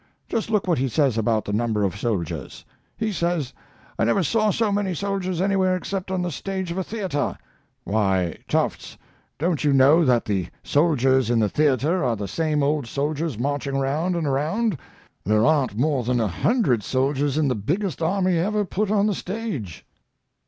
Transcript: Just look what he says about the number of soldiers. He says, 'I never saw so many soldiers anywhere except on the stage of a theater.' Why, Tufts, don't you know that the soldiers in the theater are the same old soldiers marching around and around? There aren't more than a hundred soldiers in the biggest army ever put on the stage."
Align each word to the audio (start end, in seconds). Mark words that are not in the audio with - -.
Just 0.27 0.49
look 0.49 0.65
what 0.67 0.79
he 0.79 0.87
says 0.87 1.15
about 1.15 1.45
the 1.45 1.53
number 1.53 1.83
of 1.83 1.95
soldiers. 1.95 2.65
He 2.97 3.11
says, 3.11 3.53
'I 3.99 4.05
never 4.05 4.23
saw 4.23 4.49
so 4.49 4.71
many 4.71 4.95
soldiers 4.95 5.39
anywhere 5.39 5.75
except 5.75 6.09
on 6.09 6.23
the 6.23 6.31
stage 6.31 6.71
of 6.71 6.79
a 6.79 6.83
theater.' 6.83 7.37
Why, 7.83 8.39
Tufts, 8.47 8.97
don't 9.37 9.63
you 9.63 9.73
know 9.73 10.03
that 10.03 10.25
the 10.25 10.47
soldiers 10.63 11.29
in 11.29 11.37
the 11.37 11.49
theater 11.49 12.03
are 12.03 12.15
the 12.15 12.27
same 12.27 12.63
old 12.63 12.87
soldiers 12.87 13.37
marching 13.37 13.75
around 13.75 14.15
and 14.15 14.25
around? 14.25 14.79
There 15.23 15.45
aren't 15.45 15.77
more 15.77 16.03
than 16.03 16.19
a 16.19 16.27
hundred 16.27 16.81
soldiers 16.81 17.37
in 17.37 17.47
the 17.47 17.53
biggest 17.53 18.01
army 18.01 18.39
ever 18.39 18.65
put 18.65 18.89
on 18.89 19.05
the 19.05 19.13
stage." 19.13 19.85